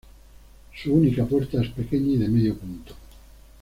[0.73, 2.95] Su única puerta es pequeña y de medio punto.